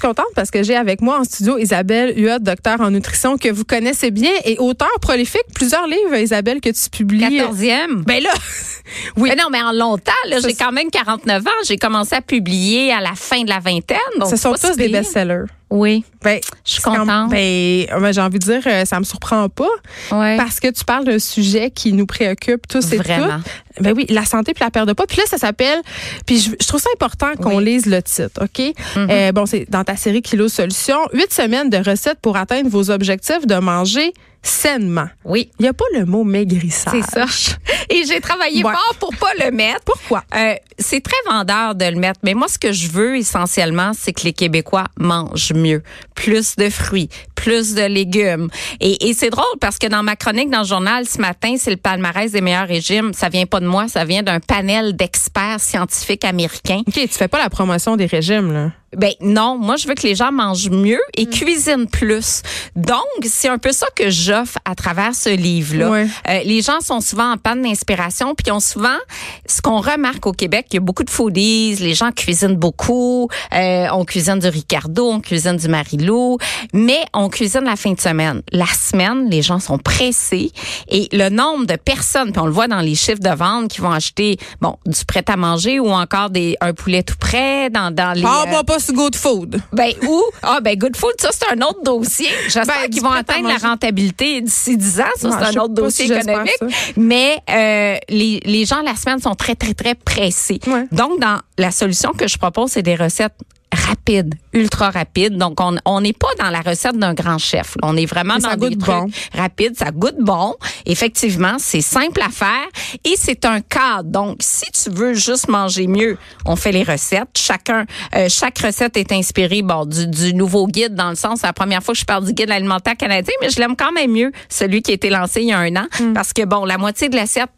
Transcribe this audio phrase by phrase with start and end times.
[0.00, 3.50] Suis contente parce que j'ai avec moi en studio Isabelle Huot, docteur en nutrition que
[3.50, 5.44] vous connaissez bien et auteur prolifique.
[5.54, 7.38] Plusieurs livres, Isabelle, que tu publies.
[7.38, 8.04] 14e.
[8.04, 8.30] Ben là,
[9.16, 9.28] oui.
[9.30, 11.50] Mais non, mais en longtemps, j'ai quand même 49 ans.
[11.66, 13.98] J'ai commencé à publier à la fin de la vingtaine.
[14.18, 15.44] Donc Ce sont tous des best-sellers.
[15.70, 16.04] Oui.
[16.22, 17.30] Ben, je suis contente.
[17.30, 19.68] Ben, ben, j'ai envie de dire, euh, ça me surprend pas.
[20.10, 20.36] Ouais.
[20.36, 23.36] Parce que tu parles d'un sujet qui nous préoccupe tous et Vraiment.
[23.36, 23.82] toutes.
[23.84, 25.06] Ben oui, la santé puis la perte de poids.
[25.06, 25.80] Puis là, ça s'appelle.
[26.26, 27.64] Puis je, je trouve ça important qu'on Oui.
[27.64, 28.58] lise le titre, OK?
[28.58, 29.10] Mm-hmm.
[29.10, 31.06] Euh, bon, c'est dans ta série Kilo Solutions.
[31.12, 35.08] Huit semaines de recettes pour atteindre vos objectifs de manger sainement.
[35.24, 35.50] Oui.
[35.58, 37.02] Il n'y a pas le mot maigrissage.
[37.04, 37.26] C'est ça.
[37.90, 38.72] Et j'ai travaillé Ouais.
[38.72, 39.80] fort pour pas le mettre.
[39.84, 40.24] Pourquoi?
[40.34, 44.12] Euh, c'est très vendeur de le mettre, mais moi, ce que je veux essentiellement, c'est
[44.12, 45.82] que les Québécois mangent mieux.
[46.14, 47.08] Plus de fruits,
[47.40, 48.48] plus de légumes.
[48.80, 51.70] Et, et c'est drôle parce que dans ma chronique dans le journal ce matin, c'est
[51.70, 53.12] le palmarès des meilleurs régimes.
[53.14, 56.82] Ça vient pas de moi, ça vient d'un panel d'experts scientifiques américains.
[56.86, 58.70] OK, tu fais pas la promotion des régimes, là.
[58.96, 61.30] Ben non, moi je veux que les gens mangent mieux et Mm.
[61.30, 62.42] cuisinent plus.
[62.74, 65.90] Donc c'est un peu ça que j'offre à travers ce livre-là.
[65.90, 66.06] Ouais.
[66.28, 68.98] Euh, les gens sont souvent en panne d'inspiration, puis ont souvent
[69.46, 73.28] ce qu'on remarque au Québec, il y a beaucoup de foodies, les gens cuisinent beaucoup,
[73.54, 76.38] euh, on cuisine du Ricardo, on cuisine du Marilou,
[76.72, 78.42] mais on cuisine la fin de semaine.
[78.52, 80.52] La semaine, les gens sont pressés
[80.88, 83.80] et le nombre de personnes, puis on le voit dans les chiffres de vente qui
[83.80, 87.90] vont acheter bon du prêt à manger ou encore des un poulet tout prêt dans
[87.94, 89.60] dans les Ah, euh, bah, pas sur Good Food.
[89.72, 92.28] ben ou ah ben Good Food ça c'est un autre dossier.
[92.48, 96.06] J'espère Ben, qu'ils vont atteindre la rentabilité d'ici 10 ans, ça c'est un autre dossier
[96.06, 96.52] si économique.
[96.60, 96.66] ça.
[96.96, 100.60] Mais euh, les les gens la semaine sont très très très pressés.
[100.66, 100.86] Ouais.
[100.92, 103.34] Donc dans la solution que je propose c'est des recettes
[103.72, 105.36] rapides, ultra rapides.
[105.36, 107.76] Donc on on n'est pas dans la recette d'un grand chef.
[107.82, 109.10] On est vraiment Mais ça dans des goûte trucs bon.
[109.34, 110.54] rapides, ça goûte bon.
[110.86, 112.66] Effectivement, c'est simple à faire
[113.04, 114.10] et c'est un cadre.
[114.10, 117.28] Donc si tu veux juste manger mieux, on fait les recettes.
[117.36, 117.86] Chacun,
[118.16, 121.52] euh, chaque recette est inspirée bon du, du nouveau guide dans le sens c'est la
[121.52, 124.32] première fois que je parle du guide alimentaire canadien, mais je l'aime quand même mieux
[124.48, 126.12] celui qui a été lancé il y a un an Hmm.
[126.12, 127.50] parce que bon la moitié de l'assiette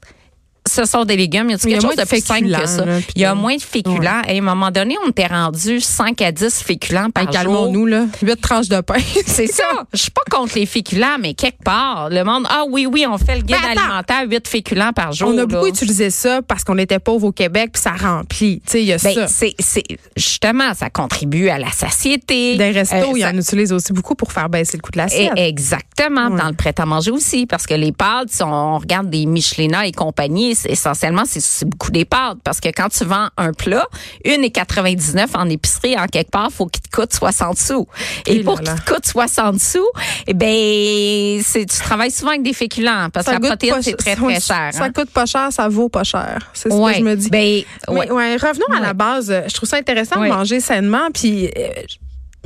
[0.69, 1.49] ce sont des légumes.
[1.49, 2.84] Il y a quelque chose moins de plus simple féculents, que ça?
[3.17, 4.23] Il y a moins de féculents.
[4.28, 7.33] Et à un moment donné, on était rendu 5 à 10 féculents par jour.
[7.33, 8.06] Calmons-nous, là.
[8.23, 8.95] Huit tranches de pain.
[9.27, 9.65] C'est ça.
[9.93, 13.19] Je suis pas contre les féculents, mais quelque part, le monde, ah oui, oui, on
[13.19, 15.31] fait le guide alimentaire, 8 féculents par jour.
[15.34, 18.61] On a beaucoup utilisé ça parce qu'on était pauvres au Québec, puis ça remplit.
[18.65, 19.27] Tu sais, il y a Ben, ça.
[19.29, 19.83] c'est,
[20.17, 22.56] justement, ça contribue à la satiété.
[22.56, 24.91] Des restos, Euh, il y ça- en utilise aussi beaucoup pour faire baisser le coût
[24.93, 25.33] de Et- l'assiette.
[25.37, 29.93] Exactement, dans le prêt-à-manger aussi, parce que les pâtes, si on regarde des Michelina et
[29.93, 33.87] compagnie, essentiellement, c'est, beaucoup des pâtes, parce que quand tu vends un plat,
[34.25, 37.87] une et 99 en épicerie, en quelque part, faut qu'il te coûte 60 sous.
[38.27, 39.79] Et, Et pour qu'il te coûte 60 sous,
[40.27, 43.97] eh ben, c'est, tu travailles souvent avec des féculents, parce que la protéine, pas- c'est
[43.97, 44.71] très, très cher.
[44.73, 44.93] Ça hein.
[44.93, 46.51] coûte pas cher, ça vaut pas cher.
[46.55, 46.93] C'est ce Ouais.
[46.95, 47.31] que je me dis.
[47.31, 48.11] Ben, Mais, ouais.
[48.11, 49.33] ouais, revenons à la base.
[49.49, 51.09] Je trouve ça intéressant de manger sainement.
[51.12, 51.69] Puis euh,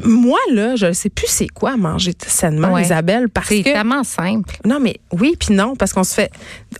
[0.05, 2.83] moi, là, je ne sais plus c'est quoi manger sainement, Ouais.
[2.83, 4.57] Isabelle, parce C'est que tellement simple.
[4.65, 6.31] non, mais oui, puis non, parce qu'on se fait,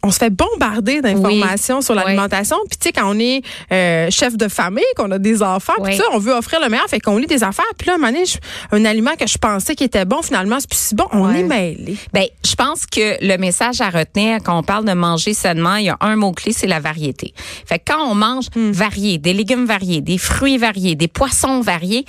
[0.03, 2.57] on se fait bombarder d'informations sur l'alimentation.
[2.69, 5.97] Puis tu sais, quand on est euh, chef de famille, qu'on a des enfants, puis
[5.97, 7.65] ça, on veut offrir le meilleur, fait qu'on lit des affaires.
[7.79, 8.25] Puis là, un moment donné,
[8.73, 11.07] un aliment que je pensais qui était bon, finalement, c'est plus si bon.
[11.13, 11.41] On Ouais.
[11.41, 11.97] est mêlé.
[12.13, 15.87] Ben, je pense que le message à retenir quand on parle de manger sainement, il
[15.87, 17.33] y a un mot clé, c'est la variété.
[17.67, 18.71] Fait que quand on mange Hmm.
[18.71, 22.05] varié, des légumes variés, des fruits variés, des poissons variés,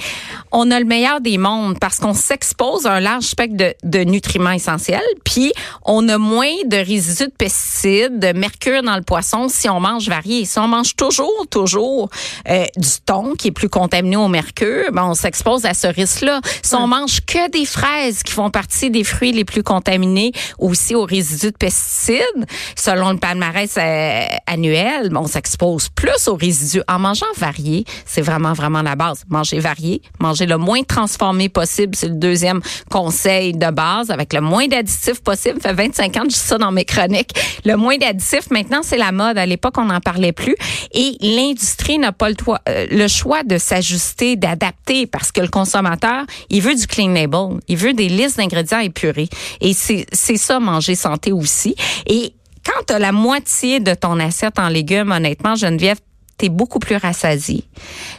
[0.52, 4.00] on a le meilleur des mondes parce qu'on s'expose à un large spectre de, de
[4.00, 5.54] nutriments essentiels, puis
[5.86, 10.10] on a moins de résidus de pesticides, de mercure dans le poisson si on mange
[10.10, 10.46] varié.
[10.46, 12.10] Si on mange toujours, toujours
[12.50, 16.42] euh, du thon qui est plus contaminé au mercure, ben on s'expose à ce risque-là.
[16.64, 20.96] Si on mange que des fraises qui font partie des fruits les plus contaminés, aussi
[20.96, 22.46] aux résidus de pesticides,
[22.76, 26.82] selon le palmarès euh, annuel, ben, on s'expose plus aux résidus.
[26.88, 29.24] En mangeant varié, c'est vraiment, vraiment la base.
[29.30, 34.42] Manger varié, manger le moins transformé possible, c'est le deuxième conseil de base, avec le
[34.42, 35.60] moins d'additifs possible.
[35.62, 37.32] Ça fait 25 ans que je dis ça dans mes chroniques.
[37.66, 39.38] Le moins d'additifs, maintenant, c'est la mode.
[39.38, 40.56] À l'époque, on n'en parlait plus.
[40.94, 42.36] Et l'industrie n'a pas le,
[42.70, 47.60] euh, le choix de s'ajuster, d'adapter, parce que le consommateur, il veut du clean label.
[47.68, 49.30] Il veut des listes d'ingrédients épurés.
[49.62, 50.06] Et c'est
[50.38, 51.76] ça, manger santé aussi.
[52.06, 52.34] Et
[52.66, 56.00] quand tu as la moitié de ton assiette en légumes, honnêtement, Geneviève,
[56.38, 57.64] tu es beaucoup plus rassasié.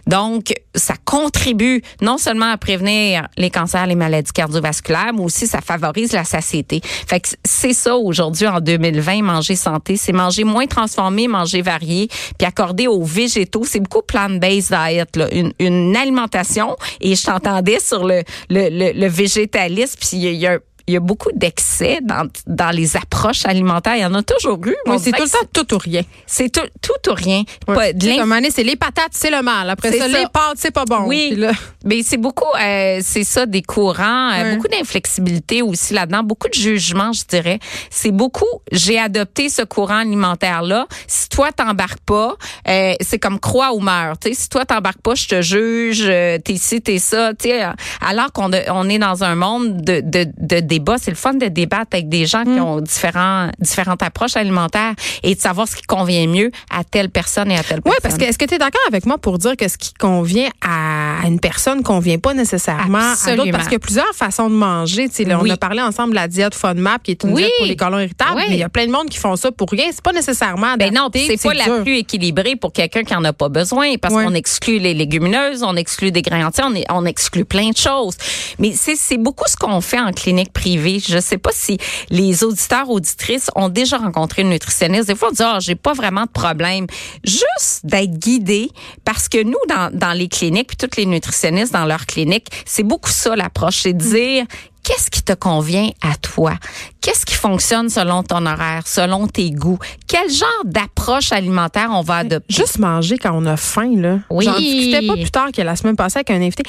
[0.06, 5.60] Donc, ça contribue non seulement à prévenir les cancers, les maladies cardiovasculaires, mais aussi ça
[5.60, 6.80] favorise la satiété.
[6.84, 12.08] Fait que c'est ça aujourd'hui en 2020, manger santé, c'est manger moins transformé, manger varié,
[12.38, 16.76] puis accorder aux végétaux, c'est beaucoup plant-based diet, là, une, une alimentation.
[17.00, 20.96] Et je t'entendais sur le, le, le, le végétalisme, puis il y a il y
[20.96, 23.96] a beaucoup d'excès dans, dans les approches alimentaires.
[23.96, 24.74] Il y en a toujours eu.
[24.86, 26.02] Oui, c'est tout le temps tout ou rien.
[26.26, 27.42] C'est tout, tout ou rien.
[27.68, 27.74] Ouais.
[27.74, 29.68] Pas, de c'est les patates, c'est le mal.
[29.68, 31.04] Après ça, ça, les pâtes, c'est pas bon.
[31.06, 31.34] Oui.
[31.36, 31.52] Là...
[31.84, 36.54] Mais c'est beaucoup, euh, c'est ça, des courants, euh, beaucoup d'inflexibilité aussi là-dedans, beaucoup de
[36.54, 37.58] jugement, je dirais.
[37.90, 40.86] C'est beaucoup, j'ai adopté ce courant alimentaire-là.
[41.06, 42.36] Si toi, t'embarques pas,
[42.66, 44.14] euh, c'est comme croix ou meurs.
[44.32, 47.34] Si toi, t'embarques pas, je te juge, t'es ci, t'es ça.
[47.34, 47.62] T'sais,
[48.00, 50.96] alors qu'on on est dans un monde de, de, de débat.
[51.00, 52.54] C'est le fun de débattre avec des gens mm.
[52.54, 57.10] qui ont différents, différentes approches alimentaires et de savoir ce qui convient mieux à telle
[57.10, 57.92] personne et à telle personne.
[57.92, 59.94] Oui, parce que est-ce que tu es d'accord avec moi pour dire que ce qui
[59.94, 63.42] convient à une personne convient pas nécessairement Absolument.
[63.42, 63.52] à d'autres?
[63.52, 65.08] Parce qu'il y a plusieurs façons de manger.
[65.26, 65.50] Là, oui.
[65.50, 67.42] On a parlé ensemble de la diète FODMAP qui est une oui.
[67.42, 68.36] diète pour les colons irritables.
[68.36, 68.42] Oui.
[68.48, 69.86] Mais il y a plein de monde qui font ça pour rien.
[69.92, 70.94] C'est pas nécessairement adapté.
[70.94, 71.76] Ben non, c'est pas dur.
[71.76, 75.62] la plus équilibrée pour quelqu'un qui en a pas besoin parce qu'on exclut les légumineuses,
[75.62, 78.16] on exclut des grains entiers, on, est- on exclut plein de choses.
[78.58, 80.67] Mais c'est beaucoup ce qu'on fait en clinique privée.
[80.76, 81.78] Je sais pas si
[82.10, 85.08] les auditeurs auditrices ont déjà rencontré une nutritionniste.
[85.08, 86.86] Des fois on dit ah, j'ai pas vraiment de problème.
[87.24, 88.70] Juste d'être guidé
[89.04, 92.82] parce que nous dans dans les cliniques puis toutes les nutritionnistes dans leurs cliniques, c'est
[92.82, 94.46] beaucoup ça l'approche, c'est de dire
[94.88, 96.54] Qu'est-ce qui te convient à toi?
[97.02, 99.78] Qu'est-ce qui fonctionne selon ton horaire, selon tes goûts?
[100.06, 102.54] Quel genre d'approche alimentaire on va adopter?
[102.54, 104.20] Juste manger quand on a faim, là.
[104.30, 104.46] Oui.
[104.46, 106.62] J'en discutais pas plus tard que la semaine passée avec un invité.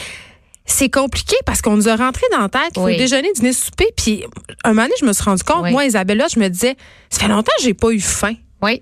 [0.65, 2.94] C'est compliqué parce qu'on nous a rentré dans la tête qu'il Oui.
[2.94, 3.88] faut déjeuner, dîner, souper.
[3.97, 4.23] Puis,
[4.63, 5.71] un moment donné, je me suis rendu compte, Oui.
[5.71, 6.75] moi, Isabella, je me disais,
[7.09, 8.35] ça fait longtemps que j'ai pas eu faim.
[8.61, 8.81] Oui.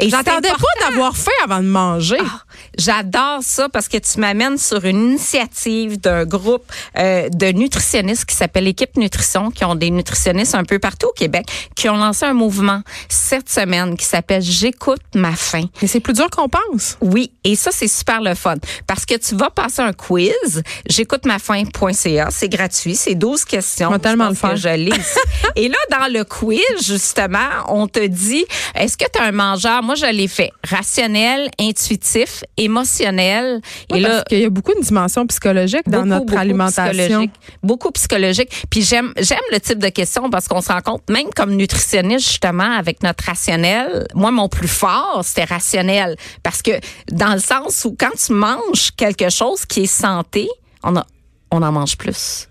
[0.00, 2.16] J'attendais pas d'avoir faim avant de manger.
[2.20, 2.42] Ah,
[2.78, 6.64] J'adore ça parce que tu m'amènes sur une initiative d'un groupe
[6.96, 11.12] euh, de nutritionnistes qui s'appelle Équipe Nutrition, qui ont des nutritionnistes un peu partout au
[11.12, 15.64] Québec, qui ont lancé un mouvement cette semaine qui s'appelle J'écoute ma faim.
[15.82, 16.96] Mais c'est plus dur qu'on pense.
[17.00, 18.56] Oui, et ça c'est super le fun
[18.86, 23.90] parce que tu vas passer un quiz, j'écoute ma faim.ca, c'est gratuit, c'est 12 questions.
[23.92, 24.50] On tellement le faire.
[24.50, 24.68] que Je
[25.56, 27.38] et là dans le quiz justement,
[27.68, 28.44] on te dit
[28.74, 29.82] est-ce que tu as un mangeur?
[29.82, 33.60] Moi je l'ai fait rationnel, intuitif, émotionnel
[33.90, 36.38] et Oui, là parce qu'il y a beaucoup de dimensions psychologiques dans beaucoup, notre beaucoup
[36.38, 36.92] alimentation.
[36.92, 37.32] psychologique.
[37.62, 38.64] Beaucoup psychologique.
[38.70, 42.26] Puis j'aime j'aime le type de questions parce qu'on se rend compte, même comme nutritionniste,
[42.28, 46.16] justement, avec notre rationnel, moi, mon plus fort, c'était rationnel.
[46.42, 46.72] Parce que
[47.10, 50.48] dans le sens où quand tu manges quelque chose qui est santé,
[50.82, 51.06] on, a,
[51.50, 52.48] on en mange plus.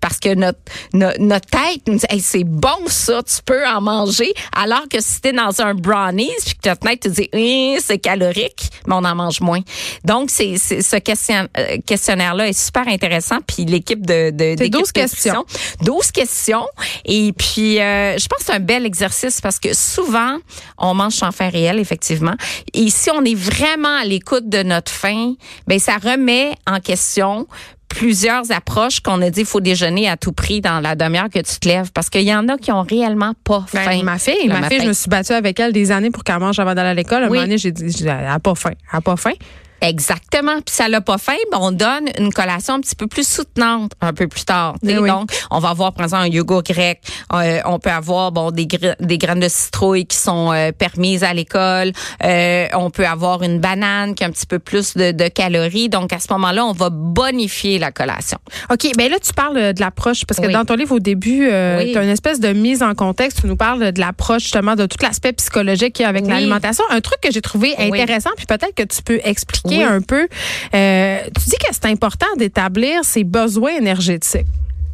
[0.00, 0.58] Parce que notre,
[0.92, 4.32] notre, notre tête nous dit, hey, c'est bon ça, tu peux en manger.
[4.56, 7.98] Alors que si t'es dans un brownies, puis que notre tête te dit, Hum, c'est
[7.98, 9.60] calorique, mais on en mange moins.
[10.04, 13.38] Donc, c'est, ce question, euh, questionnaire-là est super intéressant.
[13.46, 15.34] Puis l'équipe de, de C'est d'équipe 12 questions.
[15.48, 16.66] nutrition, 12 questions.
[17.04, 20.38] Et puis, euh, je pense que c'est un bel exercice parce que souvent,
[20.78, 22.34] on mange sans faim réel, effectivement.
[22.74, 25.34] Et si on est vraiment à l'écoute de notre faim,
[25.66, 27.46] ben ça remet en question
[27.90, 31.40] plusieurs approches qu'on a dit il faut déjeuner à tout prix dans la demi-heure que
[31.40, 34.02] tu te lèves parce qu'il y en a qui ont réellement pas Ben, faim.
[34.04, 34.82] ma fille, le ma fille, matin.
[34.84, 37.24] je me suis battue avec elle des années pour qu'elle mange avant d'aller à l'école.
[37.24, 37.36] À un Oui.
[37.38, 38.70] moment donné, j'ai dit, j'ai dit, elle a pas faim.
[38.92, 39.32] Elle a pas faim.
[39.80, 40.56] Exactement.
[40.64, 43.92] Puis ça l'a pas faim, ben on donne une collation un petit peu plus soutenante
[44.00, 44.74] un peu plus tard.
[44.86, 45.08] Eh oui.
[45.08, 47.00] Donc, on va avoir par exemple un yogourt grec.
[47.32, 51.24] Euh, on peut avoir bon des, gra- des graines de citrouille qui sont euh, permises
[51.24, 51.92] à l'école.
[52.24, 55.88] Euh, on peut avoir une banane qui a un petit peu plus de, de calories.
[55.88, 58.38] Donc à ce moment-là, on va bonifier la collation.
[58.70, 60.52] OK, ben là, tu parles euh, de l'approche, parce que Oui.
[60.52, 63.40] dans ton livre, au début, euh, tu as une espèce de mise en contexte.
[63.42, 66.84] Tu nous parles de l'approche, justement, de tout l'aspect psychologique qu'il y a avec l'alimentation.
[66.90, 69.82] Un truc que j'ai trouvé intéressant, puis peut-être que tu peux expliquer Oui.
[69.82, 70.28] un peu.
[70.74, 74.46] Euh, tu dis que c'est important d'établir ses besoins énergétiques.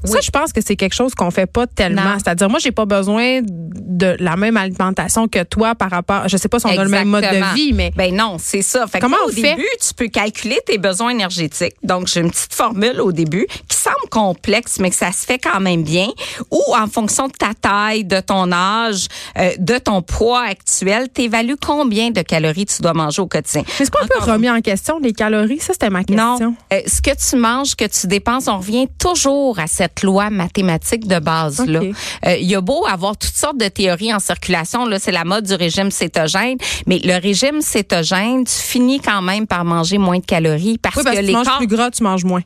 [0.05, 2.15] Ça, je pense que c'est quelque chose qu'on fait pas tellement.
[2.19, 6.29] C'est-à-dire, moi, j'ai pas besoin de la même alimentation que toi par rapport.
[6.29, 8.63] Je sais pas si on a le même mode de vie, mais Ben non, c'est
[8.63, 8.87] ça.
[8.87, 9.43] Fait que Comment on au fait?
[9.43, 11.75] début, tu peux calculer tes besoins énergétiques.
[11.83, 15.39] Donc, j'ai une petite formule au début qui semble complexe, mais que ça se fait
[15.39, 16.09] quand même bien.
[16.51, 19.07] Ou en fonction de ta taille, de ton âge,
[19.39, 23.63] euh, de ton poids actuel, t'évalues combien de calories tu dois manger au quotidien.
[23.67, 25.61] mais c'est pas un peu Encore remis en question les calories?
[25.61, 26.39] Ça, c'était ma question.
[26.39, 30.31] Non, Euh, ce que tu manges, que tu dépenses, on revient toujours à cette loi
[30.31, 31.81] mathématique de base là.
[32.27, 35.25] Euh, Il y a beau avoir toutes sortes de théories en circulation, là c'est la
[35.25, 40.19] mode du régime cétogène, mais le régime cétogène, tu finis quand même par manger moins
[40.19, 42.43] de calories parce, Oui, parce que que les tu manges plus gras, tu manges moins.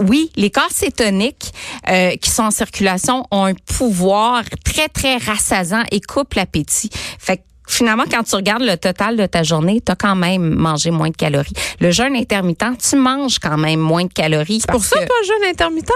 [0.00, 1.52] oui, les corps cétoniques
[1.88, 6.90] euh, qui sont en circulation ont un pouvoir très très rassasant et coupent l'appétit.
[7.18, 10.54] Fait que finalement, quand tu regardes le total de ta journée, tu as quand même
[10.54, 11.52] mangé moins de calories.
[11.80, 14.60] Le jeûne intermittent, tu manges quand même moins de calories.
[14.60, 15.90] C'est pour ça, que toi, jeûne intermittent?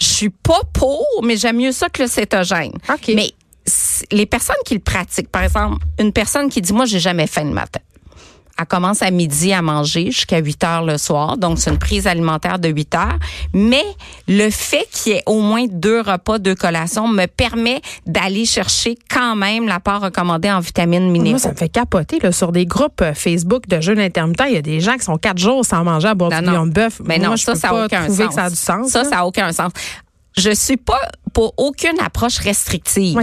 [0.00, 2.72] Je suis pas pour, mais j'aime mieux ça que le cétogène.
[2.88, 3.12] OK.
[3.14, 3.30] Mais
[4.10, 7.44] les personnes qui le pratiquent, par exemple, une personne qui dit, moi, j'ai jamais faim
[7.44, 7.80] le matin.
[8.60, 11.38] Elle commence à midi à manger jusqu'à 8 heures le soir.
[11.38, 13.18] Donc, c'est une prise alimentaire de 8 heures.
[13.54, 13.84] Mais
[14.28, 18.96] le fait qu'il y ait au moins deux repas, deux collations me permet d'aller chercher
[19.10, 21.30] quand même l'apport recommandé en vitamines minéraux.
[21.30, 24.42] Moi, ça me fait capoter là, sur des groupes euh, Facebook de jeûne intermittent.
[24.48, 26.44] Il y a des gens qui sont quatre jours sans manger à boire Non, du
[26.58, 26.66] non.
[26.66, 27.00] de bœuf.
[27.04, 28.18] Mais Moi, non, je ça, peux ça n'a aucun sens.
[28.28, 28.88] que ça a du sens.
[28.90, 29.08] Ça, là.
[29.08, 29.72] ça n'a aucun sens.
[30.36, 31.00] Je suis pas
[31.32, 33.16] pour aucune approche restrictive.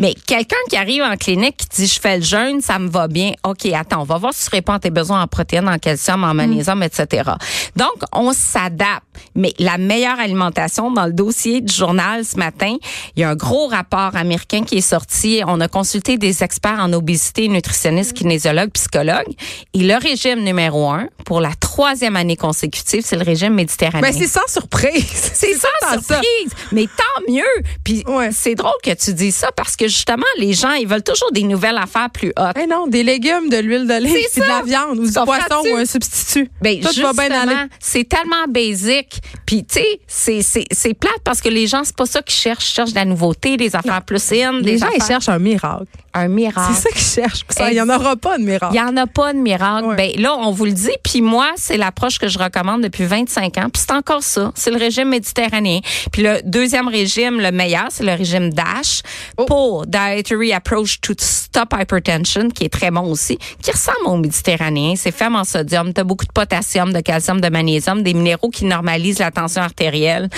[0.00, 3.08] Mais quelqu'un qui arrive en clinique qui dit je fais le jeûne, ça me va
[3.08, 3.32] bien.
[3.44, 6.24] OK, attends, on va voir si tu réponds à tes besoins en protéines, en calcium,
[6.24, 7.30] en magnésium, etc.
[7.76, 9.04] Donc, on s'adapte.
[9.34, 12.76] Mais la meilleure alimentation dans le dossier du journal ce matin,
[13.16, 15.42] il y a un gros rapport américain qui est sorti.
[15.46, 19.32] On a consulté des experts en obésité, nutritionnistes, kinésiologues, psychologues.
[19.74, 24.00] Et le régime numéro un pour la troisième année consécutive, c'est le régime méditerranéen.
[24.10, 25.04] Ben, c'est sans surprise.
[25.38, 25.92] C'est sans ça.
[25.92, 27.44] surprise, mais tant mieux.
[27.84, 28.30] Puis Ouais.
[28.32, 31.42] c'est drôle que tu dises ça parce que justement, les gens, ils veulent toujours des
[31.42, 32.56] nouvelles affaires plus hautes.
[32.60, 35.76] Eh non, des légumes, de l'huile d'olive, puis de la viande ou du poisson ou
[35.76, 36.50] un substitut.
[36.60, 37.56] Ben, Tout va bien aller.
[37.80, 39.20] c'est tellement basique.
[39.46, 42.34] Puis, tu sais, c'est, c'est, c'est plate parce que les gens, c'est pas ça qu'ils
[42.34, 42.70] cherchent.
[42.70, 45.38] Ils cherchent de la nouveauté, des affaires plus in, Les des gens, ils cherchent un
[45.38, 45.84] miracle.
[46.14, 46.72] un miracle.
[46.74, 47.42] C'est ça qu'ils cherchent.
[47.68, 48.74] Il n'y en aura pas de miracle.
[48.74, 49.86] Il n'y en a pas de miracle.
[49.88, 49.96] Ouais.
[49.96, 50.90] Ben là, on vous le dit.
[51.02, 53.68] Puis moi, c'est l'approche que je recommande depuis 25 ans.
[53.72, 54.52] Puis c'est encore ça.
[54.54, 55.80] C'est le régime méditerranéen.
[56.12, 59.02] Puis le deuxième régime, le meilleur, c'est le régime DASH
[59.36, 59.44] Oh.
[59.46, 64.94] pour Dietary Approach to Stop Hypertension, qui est très bon aussi, qui ressemble au méditerranéen.
[64.96, 65.92] C'est fait en sodium.
[65.94, 69.62] Tu as beaucoup de potassium, de calcium, de magnésium, des minéraux qui normalisent la tension
[69.62, 70.28] artérielle.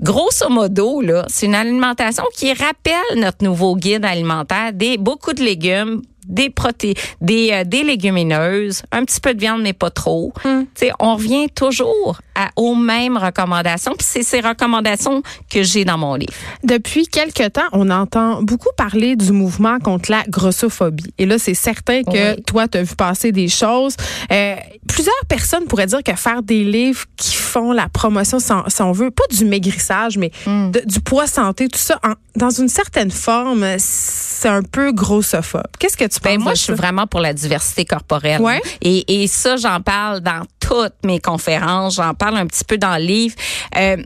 [0.00, 5.42] Grosso modo, là, c'est une alimentation qui rappelle notre nouveau guide alimentaire, des beaucoup de
[5.42, 10.32] légumes, des proté des, euh, des légumineuses, un petit peu de viande mais pas trop.
[10.42, 15.84] Tu sais, on revient toujours à, aux mêmes recommandations, puis c'est ces recommandations que j'ai
[15.84, 16.32] dans mon livre.
[16.64, 21.12] Depuis quelque temps, on entend beaucoup parler du mouvement contre la grossophobie.
[21.18, 22.42] Et là, c'est certain que Oui.
[22.46, 23.96] toi, tu as vu passer des choses.
[24.32, 24.56] Euh,
[24.88, 29.10] plusieurs personnes pourraient dire que faire des livres qui font la promotion, si on, veut,
[29.10, 33.66] pas du maigrissage, mais de- du poids santé, tout ça, en- dans une certaine forme,
[33.78, 35.62] c'est un peu grossophobe.
[35.78, 38.40] Qu'est-ce que tu penses Ben moi, je suis vraiment pour la diversité corporelle.
[38.40, 38.60] Ouais.
[38.82, 41.96] Et, et ça, j'en parle dans toutes mes conférences.
[41.96, 43.34] J'en parle un petit peu dans le livre.
[43.76, 43.96] Euh,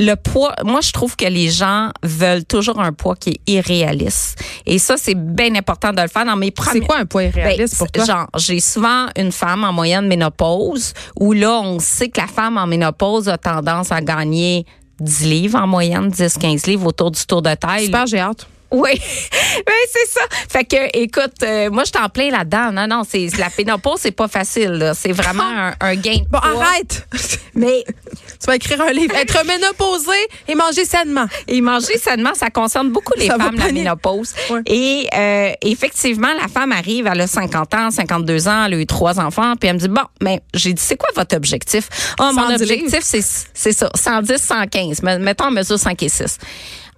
[0.00, 4.40] le poids, moi, je trouve que les gens veulent toujours un poids qui est irréaliste.
[4.64, 6.86] Et ça, c'est bien important de le faire dans mes C'est premiers...
[6.86, 8.04] quoi un poids irréaliste Ben, pour toi?
[8.04, 12.58] Genre, j'ai souvent une femme en moyenne ménopause où là, on sait que la femme
[12.58, 14.66] en ménopause a tendance à gagner
[15.00, 17.86] 10 livres en moyenne, 10-15 livres autour du tour de taille.
[17.86, 18.46] Super, j'ai hâte.
[18.70, 18.90] Oui,
[19.66, 20.20] ben, c'est ça.
[20.48, 22.70] Fait que, écoute, euh, moi, je t'en plains là-dedans.
[22.72, 24.92] Non, non, c'est la pénopause, c'est pas facile.
[24.94, 26.62] C'est vraiment un, un gain de Bon, poids.
[26.64, 27.08] arrête!
[27.54, 29.14] Mais tu vas écrire un livre.
[29.16, 30.12] Être ménopausé
[30.46, 31.26] et manger sainement.
[31.48, 34.34] et manger sainement, ça concerne beaucoup les Ça femmes, la ménopause.
[34.66, 38.86] Et euh, effectivement, la femme arrive, elle a 50 ans, 52 ans, elle a eu
[38.86, 41.88] trois enfants, puis elle me dit, bon, mais j'ai dit, c'est quoi votre objectif?
[42.20, 45.02] Ah, mon 110 objectif, c'est c'est ça, 110, 115.
[45.02, 46.38] Mais Mettons en mesure 5 et 6.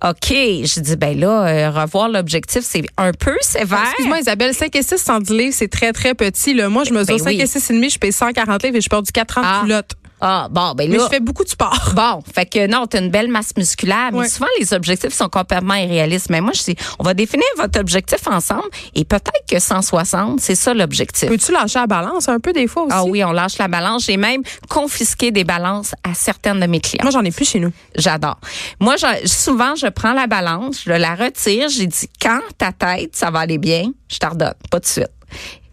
[0.03, 3.83] OK, j'ai dit, ben là, euh, revoir l'objectif, c'est un peu sévère.
[3.91, 6.55] Excuse-moi, Isabelle, 5 et 6, 110 livres, c'est très, très petit.
[6.55, 6.69] Là.
[6.71, 7.41] Moi, je mesure Ben 5 oui.
[7.43, 9.61] et 6 et demi, je paye 140 livres et je porte du 4 ans Ah.
[9.63, 9.93] culotte.
[10.21, 11.05] Ah, bon, ben Mais là.
[11.05, 11.79] je fais beaucoup de sport.
[11.95, 15.29] Bon, fait que non, tu as une belle masse musculaire, mais souvent les objectifs sont
[15.29, 16.31] complètement irréalistes.
[16.31, 20.55] Mais moi, je dis, on va définir votre objectif ensemble et peut-être que 160, c'est
[20.55, 21.29] ça l'objectif.
[21.29, 22.93] Peux-tu lâcher la balance un peu des fois aussi?
[22.95, 24.05] Ah oui, on lâche la balance.
[24.05, 27.03] J'ai même confisqué des balances à certaines de mes clients.
[27.03, 27.73] Moi, j'en ai plus chez nous.
[27.97, 28.39] J'adore.
[28.79, 33.31] Moi, souvent, je prends la balance, je la retire, j'ai dit, quand ta tête, ça
[33.31, 35.11] va aller bien, je t'ordonne, pas de suite.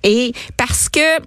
[0.03, 1.19] Et parce que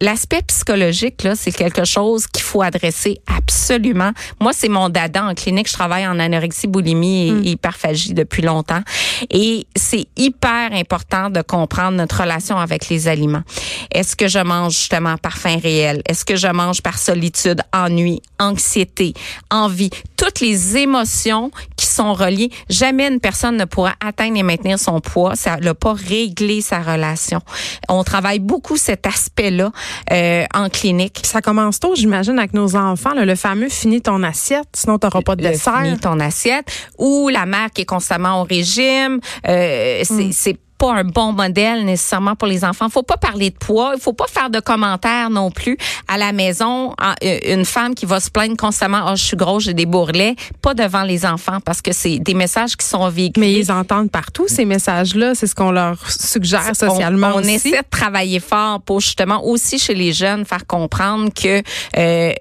[0.00, 4.12] l'aspect psychologique, là, c'est quelque chose qu'il faut adresser absolument.
[4.40, 5.68] Moi, c'est mon dada en clinique.
[5.68, 8.82] Je travaille en anorexie, boulimie et hyperphagie depuis longtemps.
[9.30, 13.42] Et c'est hyper important de comprendre notre relation avec les aliments.
[13.92, 16.02] Est-ce que je mange justement par faim réel?
[16.08, 19.14] Est-ce que je mange par solitude, ennui, anxiété,
[19.50, 19.90] envie?
[20.18, 22.50] Toutes les émotions qui sont reliées.
[22.68, 25.36] Jamais une personne ne pourra atteindre et maintenir son poids.
[25.36, 27.40] Ça n'a pas réglé sa relation.
[27.88, 29.70] On travaille beaucoup cet aspect-là
[30.12, 31.20] euh, en clinique.
[31.22, 33.14] Ça commence tôt, j'imagine, avec nos enfants.
[33.14, 35.82] là, le fameux finis ton assiette, sinon tu n'auras pas de dessert.
[35.82, 36.66] fini ton assiette
[36.98, 39.20] ou la mère qui est constamment au régime.
[39.46, 42.88] Euh, c'est, c'est pas un bon modèle nécessairement pour les enfants.
[42.88, 46.32] Faut pas parler de poids, il faut pas faire de commentaires non plus à la
[46.32, 46.94] maison.
[47.24, 50.36] Euh, une femme qui va se plaindre constamment, oh je suis grosse, j'ai des bourrelets,
[50.62, 53.46] pas devant les enfants parce que c'est des messages qui sont véhiculés.
[53.46, 57.50] Mais ils entendent partout ces messages-là, c'est ce qu'on leur suggère socialement on, aussi.
[57.50, 61.62] essaie de travailler fort pour justement aussi chez les jeunes faire comprendre que
[61.96, 62.32] euh,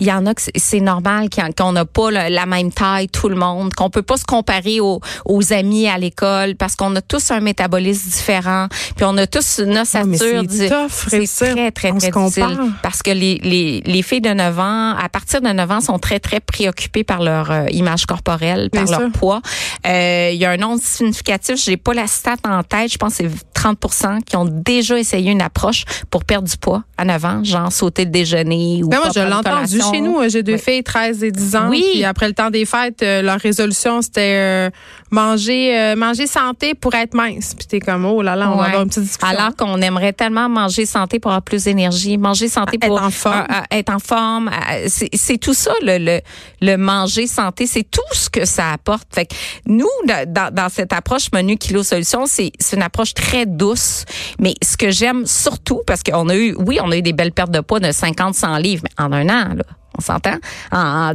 [0.00, 3.36] il y en a que c'est normal qu'on n'a pas la même taille tout le
[3.36, 7.30] monde, qu'on peut pas se comparer aux, aux amis à l'école parce qu'on a tous
[7.30, 8.66] un métabolisme différent,
[8.96, 10.42] puis on a tous une ossature.
[10.88, 15.08] c'est très très très difficile parce que les, les, les filles de 9 ans, à
[15.08, 19.10] partir de 9 ans, sont très très préoccupées par leur euh, image corporelle, par leur
[19.12, 19.40] poids.
[19.86, 23.16] Euh, il y a un nombre significatif, j'ai pas la stat en tête, je pense
[23.16, 23.30] que c'est
[23.60, 27.72] 30% qui ont déjà essayé une approche pour perdre du poids à 9 ans, genre
[27.72, 30.16] sauter le déjeuner ou ben moi, je l'ai entendu chez nous.
[30.28, 31.68] J'ai deux filles, 13 et 10 ans.
[31.70, 31.84] Oui.
[31.92, 34.70] Puis après le temps des fêtes, euh, leur résolution, c'était euh,
[35.10, 37.54] manger euh, manger santé pour être mince.
[37.54, 39.36] Puis t'es comme, oh là là, on va avoir une petite discussion.
[39.36, 43.10] Alors qu'on aimerait tellement manger santé pour avoir plus d'énergie, manger santé pour être en
[43.10, 43.46] forme.
[43.70, 44.50] être en forme.
[44.86, 46.20] C'est tout ça, le, le,
[46.60, 47.66] le manger santé.
[47.66, 49.06] C'est tout ce que ça apporte.
[49.14, 49.34] Fait que
[49.66, 54.04] nous, dans, dans cette approche menu kilo solution, c'est une approche très douce.
[54.38, 57.32] Mais ce que j'aime surtout, parce qu'on a eu, oui, on a eu des belles
[57.32, 59.64] pertes de poids de 50, 100 livres, mais en un an, là.
[60.00, 60.36] On s'entend?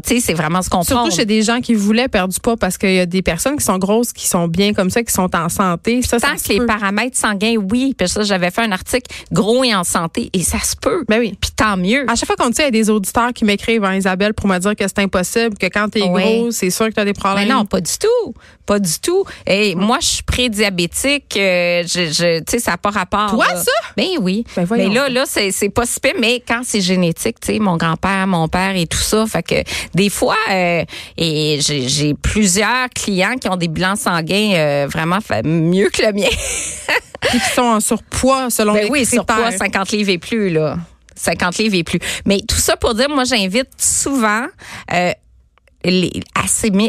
[0.04, 2.56] Tu sais, c'est vraiment ce qu'on Surtout chez des gens qui voulaient perdre du poids
[2.56, 5.12] parce qu'il y a des personnes qui sont grosses, qui sont bien comme ça, qui
[5.12, 6.02] sont en santé.
[6.04, 7.96] Ça, Tant que les paramètres sanguins, oui.
[7.98, 11.04] Puis ça, j'avais fait un article gros et en santé et ça se peut.
[11.08, 11.38] Ben oui.
[11.40, 12.06] Puis tant mieux.
[12.10, 14.34] À chaque fois qu'on dit, il y a des auditeurs qui m'écrivent, à hein, Isabelle,
[14.34, 17.00] pour me dire que c'est impossible, que quand tu es gros, c'est sûr que tu
[17.00, 17.48] as des problèmes.
[17.48, 18.34] Mais non, pas du tout.
[18.66, 19.24] Pas du tout.
[19.46, 21.38] Et moi, je suis prédiabétique.
[21.38, 23.30] Euh, je, je tu sais, ça n'a pas rapport.
[23.30, 23.72] Toi, ça?
[23.96, 24.44] Ben oui.
[24.56, 25.84] Ben mais là, là, c'est, pas
[26.20, 29.26] mais quand c'est génétique, tu sais, mon grand-père, mon père et tout ça.
[29.28, 29.56] Fait que
[29.94, 30.84] des fois, euh,
[31.18, 36.30] et j'ai, plusieurs clients qui ont des bilans sanguins euh, vraiment mieux que le mien.
[37.32, 40.78] qui sont en surpoids, selon ben les oui, surpoids, 50 livres et plus, là.
[41.16, 42.00] 50 livres et plus.
[42.26, 44.46] Mais tout ça pour dire, moi, j'invite souvent
[44.94, 45.12] euh,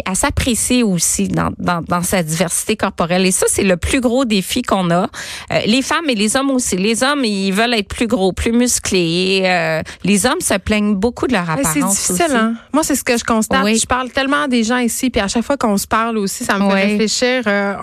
[0.05, 3.27] à s'apprécier aussi dans, dans, dans, sa diversité corporelle.
[3.27, 5.09] Et ça, c'est le plus gros défi qu'on a.
[5.53, 6.77] Euh, les femmes et les hommes aussi.
[6.77, 9.43] Les hommes, ils veulent être plus gros, plus musclés.
[9.45, 11.73] Euh, les hommes se plaignent beaucoup de leur apparence.
[11.73, 12.55] C'est difficile, hein?
[12.73, 13.67] Moi, c'est ce que je constate.
[13.67, 16.59] Je parle tellement des gens ici, puis à chaque fois qu'on se parle aussi, ça
[16.59, 17.43] me fait réfléchir.
[17.47, 17.75] Euh,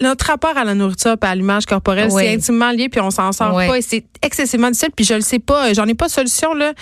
[0.00, 3.32] notre rapport à la nourriture et à l'image corporelle, c'est intimement lié, puis on s'en
[3.32, 3.78] sort pas.
[3.78, 5.72] Et c'est excessivement difficile, puis je le sais pas.
[5.72, 6.72] J'en ai pas de solution, là.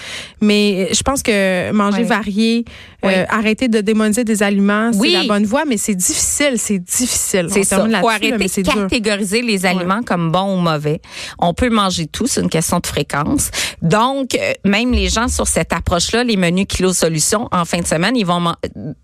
[0.41, 2.65] Mais je pense que manger varié,
[3.05, 7.49] euh, arrêter de démoniser des aliments, c'est la bonne voie, mais c'est difficile, c'est difficile.
[7.51, 7.87] C'est ça.
[8.01, 11.01] Faut arrêter de catégoriser les aliments comme bons ou mauvais.
[11.39, 13.51] On peut manger tout, c'est une question de fréquence.
[13.83, 17.87] Donc, euh, même les gens sur cette approche-là, les menus kilo solutions, en fin de
[17.87, 18.55] semaine, ils vont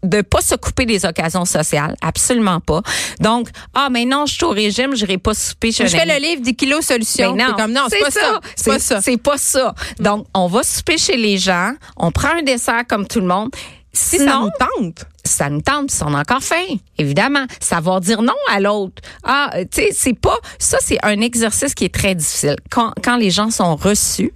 [0.03, 2.83] de pas se couper des occasions sociales, absolument pas.
[3.21, 6.21] Donc, ah, mais non, je suis au régime, je n'irai pas souper Je fais le
[6.21, 7.35] livre des kilos solutions.
[7.35, 8.41] Ben non, comme, non c'est pas ça.
[8.57, 9.01] C'est pas ça.
[9.01, 9.75] C'est pas ça.
[9.99, 13.51] Donc, on va souper chez les gens, on prend un dessert comme tout le monde.
[13.93, 17.47] Si ça nous tente ça nous tente, si on a encore faim, évidemment.
[17.61, 19.03] Savoir dire non à l'autre.
[19.25, 20.37] Ah, tu sais, c'est pas...
[20.59, 22.57] Ça, c'est un exercice qui est très difficile.
[22.71, 24.33] Quand, quand les gens sont reçus,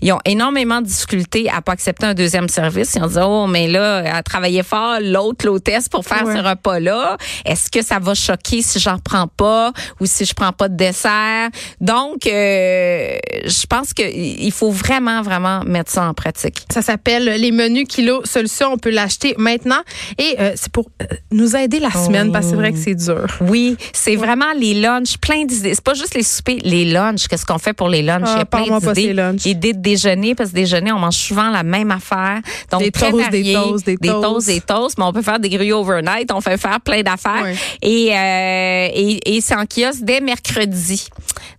[0.00, 2.94] ils ont énormément de difficultés à pas accepter un deuxième service.
[2.94, 7.16] Ils ont dit, oh, mais là, à travailler fort, l'autre, l'hôtesse, pour faire ce repas-là.
[7.44, 10.76] Est-ce que ça va choquer si j'en prends pas ou si je prends pas de
[10.76, 11.50] dessert?
[11.80, 16.64] Donc, euh, je pense qu'il faut vraiment, vraiment mettre ça en pratique.
[16.72, 18.72] Ça s'appelle les menus kilo solution.
[18.72, 19.80] On peut l'acheter maintenant.
[20.18, 22.94] Et euh, c'est pour euh, nous aider la semaine, parce que c'est vrai que c'est
[22.94, 23.26] dur.
[23.40, 25.74] Oui, c'est vraiment les lunchs, plein d'idées.
[25.74, 27.26] C'est pas juste les soupers, les lunchs.
[27.28, 28.22] Qu'est-ce qu'on fait pour les lunchs?
[28.26, 29.50] Ah, Il y a plein d'idées.
[29.50, 32.40] Idées de déjeuner, parce que déjeuner, on mange souvent la même affaire.
[32.70, 34.46] Donc, des toasts, des toasts, des toasts.
[34.46, 36.30] Des toasts, mais on peut faire des grilles overnight.
[36.32, 37.46] On fait faire plein d'affaires.
[37.82, 41.08] Et, euh, et, et c'est en kiosque dès mercredi.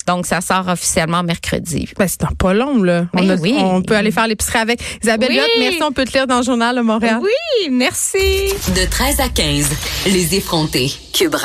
[0.08, 1.90] Donc, ça sort officiellement mercredi.
[1.98, 3.06] Ben, c'est pas long, là.
[3.14, 3.56] on, ben oui.
[3.58, 4.82] on peut aller faire l'épicerie avec.
[5.04, 5.40] Isabelle oui.
[5.60, 5.84] merci.
[5.84, 7.20] On peut te lire dans le journal de Montréal.
[7.22, 8.18] Oui, merci.
[8.76, 9.70] De 13 à 15,
[10.08, 10.92] les effrontés.
[11.14, 11.36] Cube